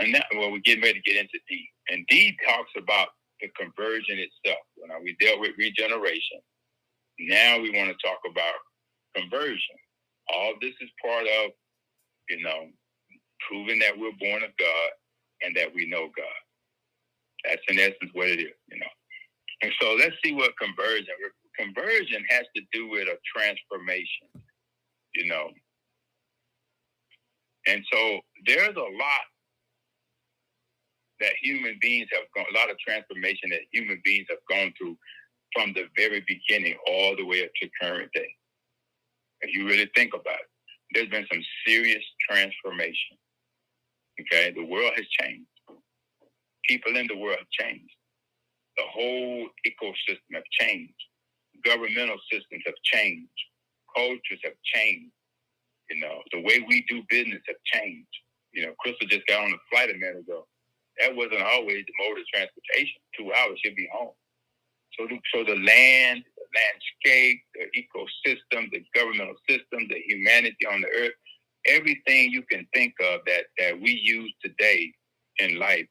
[0.00, 1.68] And now, well, we're getting ready to get into D.
[1.88, 3.08] And D talks about
[3.40, 4.62] the conversion itself.
[4.88, 6.40] Now, we dealt with regeneration.
[7.18, 8.54] Now we want to talk about
[9.14, 9.76] conversion.
[10.32, 11.50] All this is part of,
[12.28, 12.68] you know,
[13.48, 14.90] proving that we're born of God
[15.42, 16.40] and that we know God.
[17.44, 18.86] That's in essence what it is, you know.
[19.62, 21.14] And so let's see what conversion.
[21.58, 24.28] Conversion has to do with a transformation,
[25.14, 25.50] you know.
[27.66, 29.22] And so there's a lot
[31.22, 34.98] that human beings have gone, a lot of transformation that human beings have gone through
[35.54, 38.28] from the very beginning all the way up to current day.
[39.42, 40.48] If you really think about it,
[40.94, 43.18] there's been some serious transformation.
[44.20, 45.48] Okay, the world has changed.
[46.68, 47.84] People in the world have changed
[48.76, 50.94] the whole ecosystem have changed.
[51.64, 53.30] Governmental systems have changed.
[53.96, 55.12] Cultures have changed.
[55.90, 58.08] You know, the way we do business have changed.
[58.54, 60.46] You know, Crystal just got on a flight a minute ago.
[61.00, 63.00] That wasn't always the mode of transportation.
[63.18, 64.14] Two hours, she'll be home.
[64.98, 70.82] So, the, so the land, the landscape, the ecosystem, the governmental system, the humanity on
[70.82, 71.12] the earth,
[71.66, 74.92] everything you can think of that that we use today
[75.38, 75.86] in life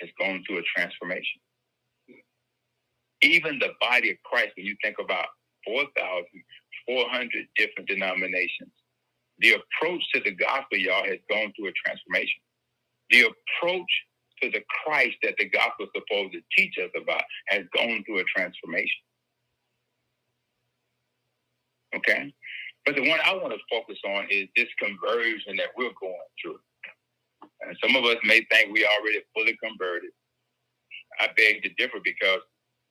[0.00, 1.40] has gone through a transformation
[3.22, 5.26] even the body of Christ, when you think about
[5.66, 8.72] 4,400 different denominations,
[9.38, 12.42] the approach to the gospel, y'all, has gone through a transformation.
[13.10, 13.90] The approach
[14.42, 18.20] to the Christ that the gospel is supposed to teach us about has gone through
[18.20, 19.02] a transformation.
[21.96, 22.32] Okay?
[22.86, 26.58] But the one I want to focus on is this conversion that we're going through.
[27.62, 30.10] And some of us may think we already fully converted.
[31.20, 32.40] I beg to differ because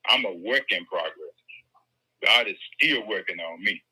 [0.08, 1.12] I'm a work in progress.
[2.24, 3.82] God is still working on me.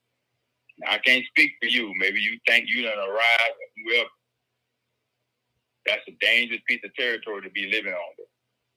[0.78, 1.92] Now, I can't speak for you.
[1.98, 3.58] Maybe you think you done arrived.
[3.86, 4.04] Well,
[5.88, 8.12] that's a dangerous piece of territory to be living on,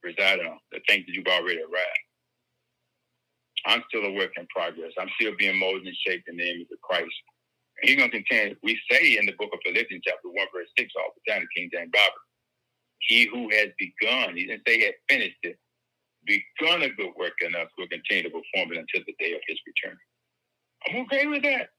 [0.03, 2.05] residing on, to think that you've already arrived.
[3.65, 4.93] I'm still a work in progress.
[4.99, 7.13] I'm still being molded and shaped in the image of Christ.
[7.81, 10.69] And he's going to contend, We say in the book of Philippians, chapter 1, verse
[10.79, 12.23] 6, all the time, the King James Bible,
[12.99, 15.57] he who has begun, he didn't say he had finished it,
[16.25, 19.41] begun a good work in us will continue to perform it until the day of
[19.47, 19.97] his return.
[20.89, 21.69] I'm okay with that.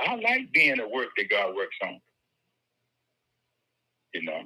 [0.00, 2.00] I like being the work that God works on.
[4.14, 4.42] You know,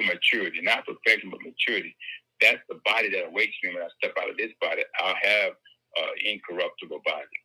[0.00, 1.94] to maturity, not perfection, but maturity.
[2.40, 4.82] That's the body that awaits me when I step out of this body.
[5.00, 5.52] I'll have
[5.96, 7.38] an incorruptible body.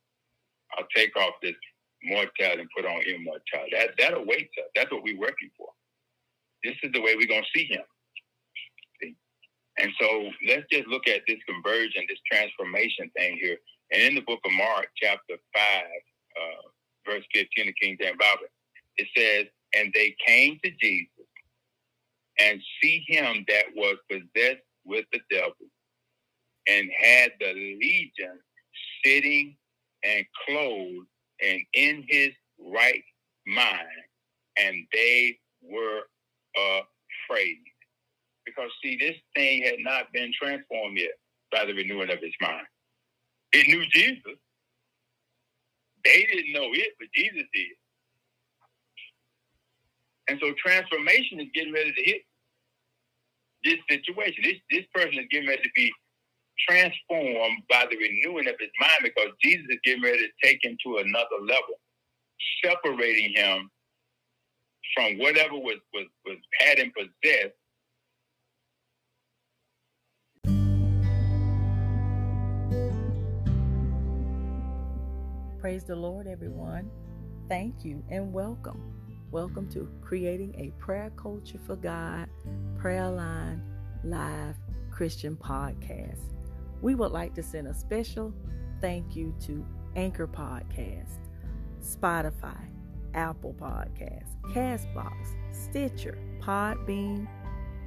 [0.78, 1.56] I'll take off this
[2.04, 3.72] mortality and put on immortality.
[3.74, 4.70] That that awaits us.
[4.76, 5.70] That's what we're working for.
[6.64, 7.84] This is the way we're gonna see him.
[9.78, 13.58] And so let's just look at this conversion, this transformation thing here.
[13.92, 15.84] And in the book of Mark, chapter 5,
[16.38, 18.48] uh, verse 15 of King James Bible,
[18.98, 21.10] it says, And they came to Jesus
[22.40, 25.56] and see him that was possessed with the devil
[26.68, 28.40] and had the legion
[29.06, 29.56] sitting
[30.04, 31.08] and clothed
[31.44, 33.04] and in his right
[33.48, 33.88] mind,
[34.58, 36.02] and they were
[36.56, 37.58] afraid.
[38.46, 41.12] Because see, this thing had not been transformed yet
[41.52, 42.68] by the renewing of his mind.
[43.54, 44.40] It knew Jesus.
[46.06, 47.83] They didn't know it, but Jesus did.
[50.28, 52.22] And so transformation is getting ready to hit
[53.64, 54.44] this situation.
[54.44, 55.92] This this person is getting ready to be
[56.68, 60.78] transformed by the renewing of his mind because Jesus is getting ready to take him
[60.86, 61.80] to another level,
[62.64, 63.70] separating him
[64.96, 67.54] from whatever was was, was had him possessed
[75.64, 76.92] Praise the Lord, everyone.
[77.48, 79.03] Thank you and welcome.
[79.34, 82.30] Welcome to Creating a Prayer Culture for God
[82.78, 83.64] Prayer Line
[84.04, 84.56] Live
[84.92, 86.20] Christian Podcast.
[86.84, 88.32] We would like to send a special
[88.80, 89.66] thank you to
[89.96, 91.18] Anchor Podcast,
[91.82, 92.68] Spotify,
[93.16, 95.16] Apple Podcast, Castbox,
[95.52, 97.28] Stitcher, Podbean,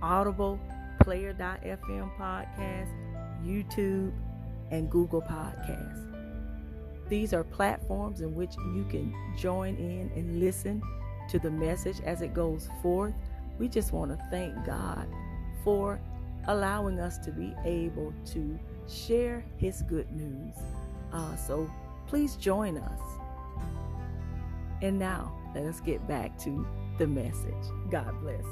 [0.02, 0.58] Audible,
[0.98, 2.90] Player.fm Podcast,
[3.44, 4.12] YouTube,
[4.72, 6.12] and Google Podcasts.
[7.08, 10.82] These are platforms in which you can join in and listen
[11.28, 13.14] to the message as it goes forth.
[13.58, 15.08] We just want to thank God
[15.64, 16.00] for
[16.46, 18.58] allowing us to be able to
[18.88, 20.54] share His good news.
[21.12, 21.70] Uh, so
[22.06, 23.00] please join us.
[24.82, 26.66] And now, let us get back to
[26.98, 27.54] the message.
[27.90, 28.44] God bless.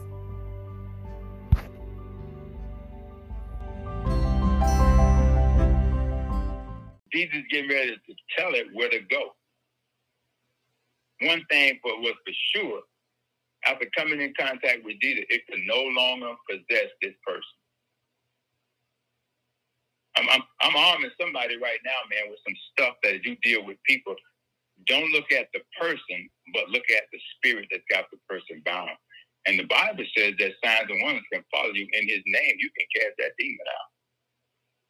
[7.13, 9.35] Jesus getting ready to tell it where to go.
[11.23, 12.81] One thing for was for sure,
[13.67, 17.57] after coming in contact with Jesus, it could no longer possess this person.
[20.17, 23.79] I'm, I'm, I'm arming somebody right now, man, with some stuff that you deal with
[23.87, 24.15] people.
[24.87, 28.91] Don't look at the person, but look at the spirit that's got the person bound.
[29.47, 32.55] And the Bible says that signs and wonders can follow you in his name.
[32.59, 33.91] You can cast that demon out.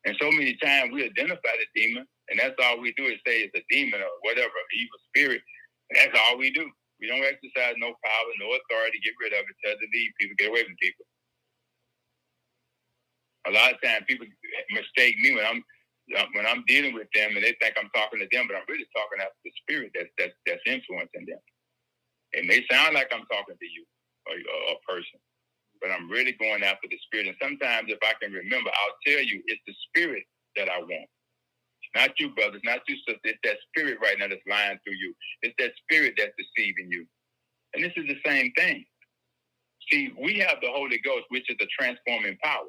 [0.07, 3.43] And so many times we identify the demon, and that's all we do is say
[3.43, 5.43] it's a demon or whatever, evil spirit.
[5.91, 6.67] And that's all we do.
[7.01, 10.37] We don't exercise no power, no authority, get rid of it, tell to leave people,
[10.39, 11.07] get away from people.
[13.49, 14.27] A lot of times people
[14.73, 15.63] mistake me when I'm
[16.35, 18.89] when I'm dealing with them and they think I'm talking to them, but I'm really
[18.93, 21.41] talking after the spirit that's that's, that's influencing them.
[22.33, 23.85] It may sound like I'm talking to you
[24.29, 25.21] or a person,
[25.83, 27.29] but I'm really going after the spirit.
[27.29, 30.25] And sometimes if I can remember, I'll tell you it's the spirit
[30.57, 31.11] that I want.
[31.97, 33.21] Not you, brothers, not you, sisters.
[33.25, 35.15] It's that spirit right now that's lying through you.
[35.43, 37.07] It's that spirit that's deceiving you.
[37.75, 38.85] And this is the same thing.
[39.91, 42.67] See, we have the Holy Ghost, which is the transforming power.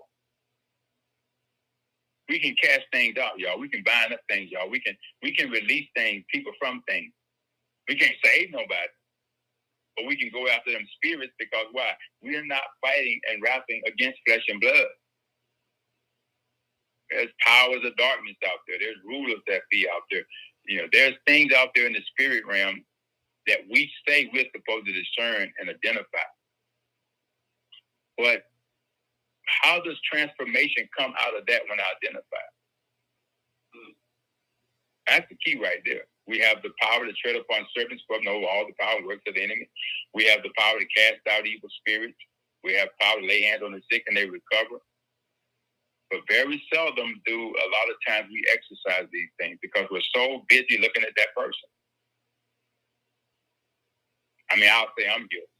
[2.29, 3.59] We can cast things out, y'all.
[3.59, 4.69] We can bind up things, y'all.
[4.69, 7.13] We can we can release things, people from things.
[7.89, 8.93] We can't save nobody.
[9.97, 11.91] But we can go after them spirits because why?
[12.21, 14.87] We are not fighting and wrestling against flesh and blood.
[17.11, 18.77] There's powers of darkness out there.
[18.79, 20.23] There's rulers that be out there.
[20.67, 22.83] You know, there's things out there in the spirit realm
[23.47, 26.25] that we say we're supposed to discern and identify.
[28.17, 28.43] But
[29.45, 32.51] how does transformation come out of that when identified?
[33.73, 33.93] Hmm.
[35.07, 36.05] That's the key right there.
[36.27, 39.35] We have the power to tread upon serpents, but over all the power works of
[39.35, 39.69] the enemy.
[40.13, 42.17] We have the power to cast out evil spirits.
[42.63, 44.81] We have power to lay hands on the sick and they recover.
[46.15, 50.47] But very seldom do a lot of times we exercise these things because we're so
[50.47, 51.67] busy looking at that person.
[54.49, 55.59] I mean, I'll say I'm guilty.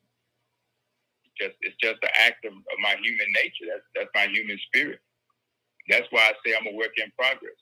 [1.28, 3.68] It's just it's just an act of, of my human nature.
[3.68, 5.00] That's that's my human spirit.
[5.90, 7.60] That's why I say I'm a work in progress.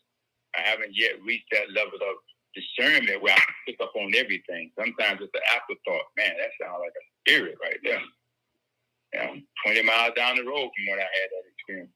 [0.54, 2.22] I haven't yet reached that level of
[2.54, 4.70] discernment where I pick up on everything.
[4.78, 6.14] Sometimes it's an afterthought.
[6.14, 8.06] Man, that sounds like a spirit right there.
[9.14, 9.34] You know,
[9.66, 11.90] 20 miles down the road from when I had that experience.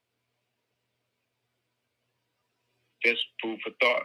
[3.05, 4.03] Just food for thought.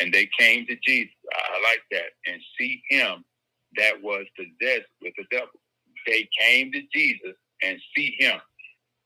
[0.00, 1.14] And they came to Jesus.
[1.32, 2.10] I like that.
[2.26, 3.24] And see him
[3.76, 5.48] that was possessed with the devil.
[6.06, 8.40] They came to Jesus and see him.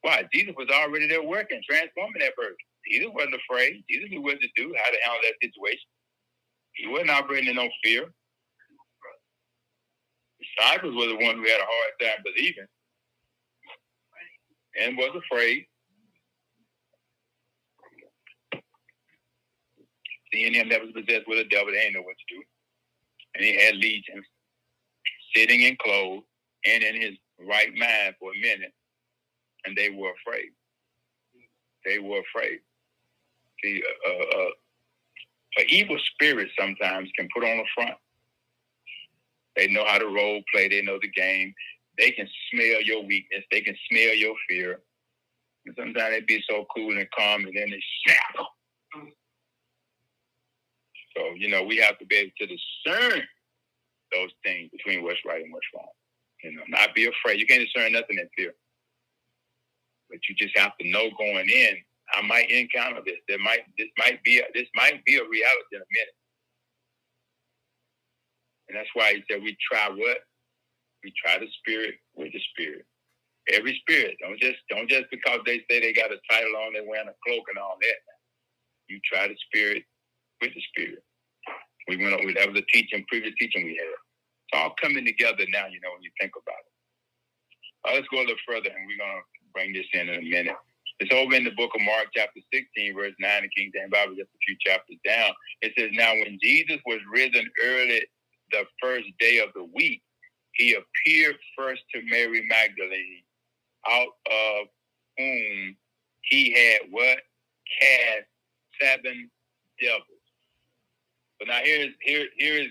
[0.03, 0.25] Why?
[0.33, 2.57] Jesus was already there working, transforming that person.
[2.91, 3.85] Jesus wasn't afraid.
[3.91, 5.89] Jesus knew what to do, how to handle that situation.
[6.75, 8.07] He wasn't operating in no fear.
[10.41, 12.67] Disciples were the one who had a hard time believing
[14.81, 15.67] and was afraid.
[20.33, 22.43] Seeing him that was possessed with a devil, they didn't know what to do.
[23.35, 24.25] And he had legions
[25.35, 26.23] sitting in clothes
[26.67, 28.73] and in his right mind for a minute,
[29.65, 30.51] and they were afraid.
[31.85, 32.59] They were afraid.
[33.63, 34.51] See, uh, uh,
[35.59, 37.97] an evil spirit sometimes can put on a front.
[39.57, 40.69] They know how to role play.
[40.69, 41.55] They know the game.
[41.99, 43.45] They can smell your weakness.
[43.51, 44.81] They can smell your fear.
[45.65, 48.47] And sometimes they be so cool and calm, and then they snap.
[51.17, 53.23] So you know we have to be able to discern
[54.13, 55.89] those things between what's right and what's wrong.
[56.45, 57.41] You know, not be afraid.
[57.41, 58.55] You can't discern nothing in fear,
[60.11, 61.77] but you just have to know going in
[62.15, 63.19] I might encounter this.
[63.29, 66.17] There might this might be a, this might be a reality in a minute.
[68.69, 70.19] And that's why he said we try what?
[71.05, 72.87] We try the spirit with the spirit.
[73.53, 74.17] Every spirit.
[74.21, 77.17] Don't just don't just because they say they got a title on, they wearing a
[77.27, 77.99] cloak and all that.
[78.89, 79.85] You try the spirit
[80.43, 81.05] with the spirit.
[81.89, 83.87] We went over that was a teaching, previous teaching we had.
[83.89, 86.73] It's all coming together now, you know, when you think about it.
[87.89, 89.23] Uh, let's go a little further and we're gonna
[89.55, 90.57] bring this in in a minute.
[91.01, 94.15] It's over in the book of Mark, chapter 16, verse 9, the King James Bible,
[94.17, 95.31] just a few chapters down.
[95.63, 98.03] It says, Now when Jesus was risen early
[98.53, 100.03] the first day of the week,
[100.53, 103.25] he appeared first to Mary Magdalene,
[103.89, 104.69] out of
[105.19, 105.77] whom
[106.23, 107.19] he had what?
[107.81, 108.27] Cast
[108.81, 109.31] seven
[109.81, 110.16] devils.
[111.39, 112.69] But now here's here here's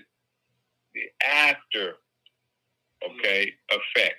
[0.94, 1.94] the after
[3.04, 4.16] okay effect.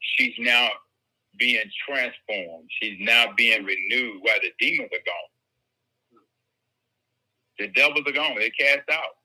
[0.00, 0.68] She's now
[1.38, 2.68] being transformed.
[2.80, 5.30] She's now being renewed while the demons are gone.
[7.58, 8.36] The devils are gone.
[8.38, 9.18] They're cast out.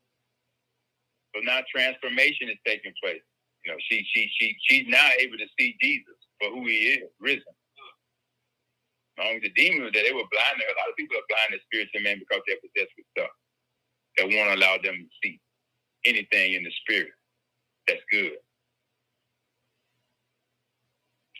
[1.35, 3.21] So now transformation is taking place.
[3.65, 7.09] You know, she she she she's now able to see Jesus for who he is,
[7.19, 7.43] risen.
[9.17, 10.61] Long the demons that they were blind.
[10.61, 13.33] A lot of people are blind to spiritual men because they're possessed with stuff
[14.19, 15.39] that won't allow them to see
[16.05, 17.11] anything in the spirit
[17.87, 18.33] that's good.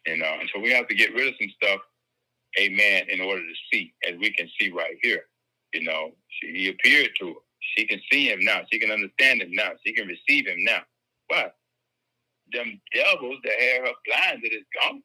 [0.05, 1.81] You know, and uh, so we have to get rid of some stuff,
[2.59, 5.23] amen, in order to see, as we can see right here.
[5.73, 7.33] You know, she, he appeared to her.
[7.77, 8.61] She can see him now.
[8.71, 9.71] She can understand him now.
[9.85, 10.81] She can receive him now.
[11.29, 11.55] But
[12.51, 15.03] them devils that had her blinded is gone.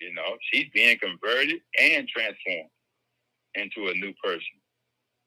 [0.00, 2.70] You know, she's being converted and transformed
[3.54, 4.42] into a new person.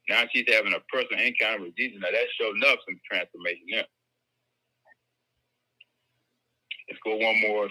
[0.09, 1.99] Now she's having a personal encounter with Jesus.
[2.01, 3.85] Now that's showing up some transformation there.
[6.89, 7.67] Let's go one more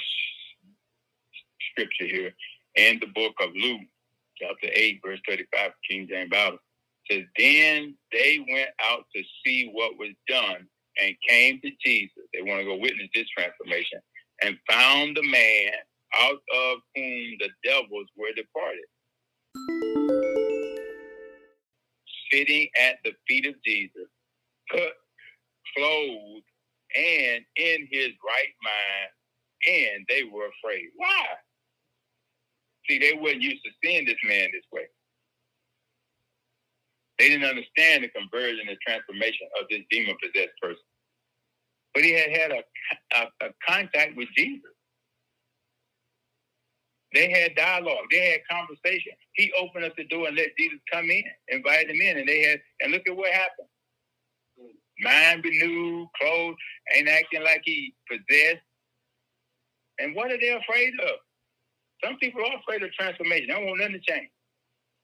[1.72, 2.32] scripture here.
[2.74, 3.80] In the book of Luke,
[4.36, 6.58] chapter 8, verse 35, King James Bible
[7.10, 10.66] says, Then they went out to see what was done
[11.02, 12.24] and came to Jesus.
[12.34, 14.00] They want to go witness this transformation
[14.42, 15.72] and found the man
[16.14, 18.84] out of whom the devils were departed.
[22.32, 24.08] Sitting at the feet of Jesus,
[24.72, 24.92] cut,
[25.76, 26.44] clothed,
[26.96, 29.10] and in his right mind,
[29.68, 30.86] and they were afraid.
[30.96, 31.26] Why?
[32.88, 34.86] See, they weren't used to seeing this man this way.
[37.18, 40.82] They didn't understand the conversion and transformation of this demon possessed person.
[41.94, 42.62] But he had had a,
[43.16, 44.75] a, a contact with Jesus.
[47.16, 48.04] They had dialogue.
[48.10, 49.12] They had conversation.
[49.32, 52.42] He opened up the door and let Jesus come in, invited him in, and they
[52.42, 52.60] had.
[52.82, 53.68] And look at what happened.
[55.00, 56.56] Mind renewed, clothes,
[56.94, 58.60] ain't acting like he possessed.
[59.98, 61.16] And what are they afraid of?
[62.04, 63.48] Some people are afraid of transformation.
[63.48, 64.28] They don't want nothing to change.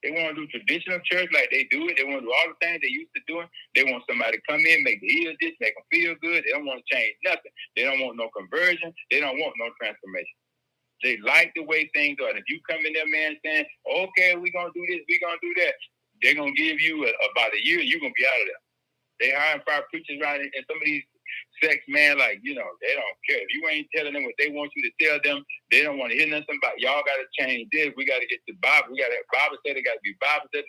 [0.03, 1.97] They want to do traditional church like they do it.
[1.97, 3.47] They want to do all the things they used to doing.
[3.73, 6.43] They want somebody to come in, make the ears this, make them feel good.
[6.45, 7.51] They don't want to change nothing.
[7.75, 8.93] They don't want no conversion.
[9.09, 10.37] They don't want no transformation.
[11.03, 12.35] They like the way things are.
[12.35, 15.37] If you come in there, man, saying, okay, we're going to do this, we're going
[15.39, 15.75] to do that,
[16.23, 18.47] they're going to give you a, about a year, you're going to be out of
[18.47, 18.63] there.
[19.19, 21.03] They hire and fire preachers right in some of these
[21.63, 23.41] sex, man, like, you know, they don't care.
[23.41, 26.11] If you ain't telling them what they want you to tell them, they don't want
[26.11, 27.91] to hear nothing about y'all got to change this.
[27.97, 28.93] We got to get the Bible.
[28.93, 30.65] We got to have Bible said it got to be Bible said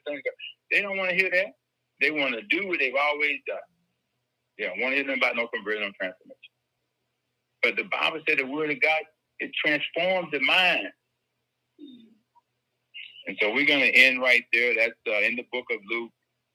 [0.70, 1.52] They don't want to hear that.
[2.00, 3.68] They want to do what they've always done.
[4.58, 6.52] They don't want to hear nothing about no conversion or transformation.
[7.62, 9.02] But the Bible said the word of God,
[9.40, 10.86] it transforms the mind.
[13.26, 14.74] And so we're going to end right there.
[14.74, 16.10] That's uh, in the book of Luke,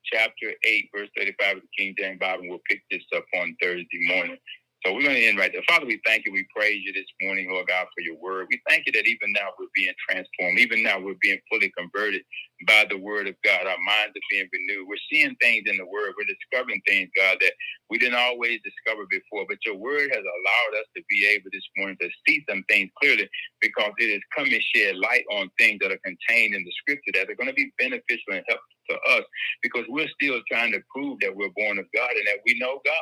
[0.06, 2.44] chapter 8, verse 35 of the King James Bible.
[2.48, 4.38] We'll pick this up on Thursday morning.
[4.86, 5.64] So we're going to end right there.
[5.68, 6.34] Father, we thank you.
[6.34, 8.48] We praise you this morning, Lord God, for your word.
[8.50, 10.60] We thank you that even now we're being transformed.
[10.60, 12.24] Even now we're being fully converted
[12.68, 13.68] by the word of God.
[13.68, 14.88] Our minds are being renewed.
[14.88, 16.14] We're seeing things in the word.
[16.18, 17.54] We're discovering things, God, that
[17.92, 19.46] we didn't always discover before.
[19.50, 22.90] But your word has allowed us to be able this morning to see some things
[23.04, 23.30] clearly
[23.62, 27.12] because it has come and shed light on things that are contained in the scripture
[27.16, 29.26] that are going to be beneficial and helpful to us
[29.62, 32.80] because we're still trying to prove that we're born of God and that we know
[32.86, 32.96] God.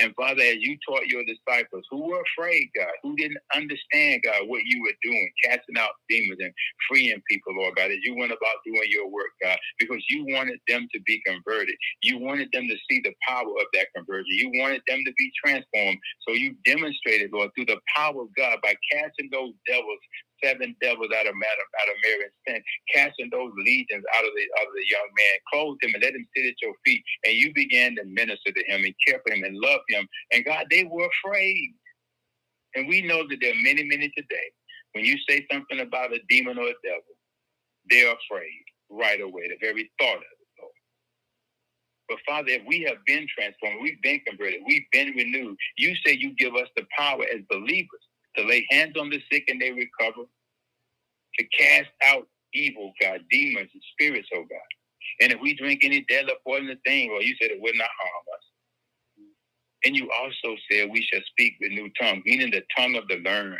[0.00, 4.48] And Father, as you taught your disciples who were afraid, God, who didn't understand, God,
[4.48, 6.52] what you were doing, casting out demons and
[6.88, 10.58] freeing people, Lord God, as you went about doing your work, God, because you wanted
[10.68, 11.76] them to be converted.
[12.02, 14.26] You wanted them to see the power of that conversion.
[14.28, 15.98] You wanted them to be transformed.
[16.28, 19.98] So you demonstrated, Lord, through the power of God by casting those devils
[20.44, 22.62] seven devils out of Madam out of Mary's sin,
[22.94, 26.14] casting those legions out of the out of the young man, clothed him and let
[26.14, 27.02] him sit at your feet.
[27.24, 30.08] And you began to minister to him and care for him and love him.
[30.32, 31.74] And God, they were afraid.
[32.74, 34.48] And we know that there are many, many today.
[34.94, 37.16] When you say something about a demon or a devil,
[37.90, 40.38] they're afraid right away, the very thought of it.
[42.08, 46.12] But Father, if we have been transformed, we've been converted, we've been renewed, you say
[46.12, 48.04] you give us the power as believers
[48.36, 50.22] to lay hands on the sick and they recover,
[51.38, 54.70] to cast out evil, God, demons and spirits, oh God.
[55.20, 58.24] And if we drink any deadly poisonous thing, well, you said it would not harm
[58.34, 58.44] us.
[59.84, 63.16] And you also said we shall speak with new tongue, meaning the tongue of the
[63.16, 63.58] learned.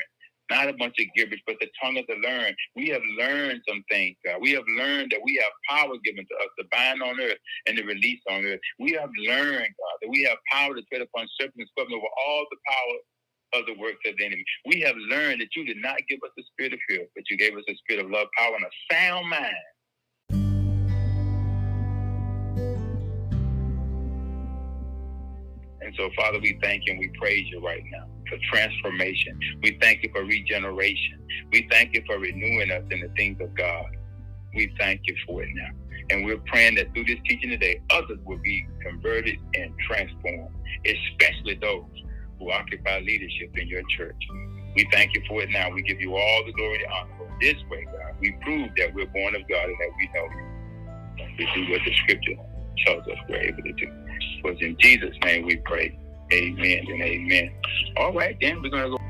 [0.51, 2.57] Not a bunch of gibberish, but the tongue of the learned.
[2.77, 4.43] We have learned some things, God.
[4.43, 7.77] We have learned that we have power given to us to bind on earth and
[7.79, 8.61] to release on earth.
[8.79, 12.13] We have learned, God, that we have power to tread upon serpents and scorpions over
[12.27, 12.97] all the power
[13.55, 14.45] of the works of the enemy.
[14.67, 17.37] We have learned that you did not give us a spirit of fear, but you
[17.37, 19.55] gave us a spirit of love, power, and a sound mind.
[25.81, 29.39] And so, Father, we thank you and we praise you right now for transformation.
[29.63, 31.21] We thank you for regeneration.
[31.51, 33.87] We thank you for renewing us in the things of God.
[34.55, 35.71] We thank you for it now.
[36.11, 40.55] And we're praying that through this teaching today, others will be converted and transformed,
[40.87, 41.85] especially those
[42.43, 44.21] who occupy leadership in your church.
[44.75, 45.71] We thank you for it now.
[45.71, 47.37] We give you all the glory and honor.
[47.41, 51.27] This way, God, we prove that we're born of God and that we know you.
[51.39, 52.37] We do what the scripture
[52.87, 53.87] tells us we're able to do.
[53.87, 55.99] It was in Jesus' name we pray.
[56.33, 57.53] Amen and amen.
[57.97, 59.02] All right, then we're going to go.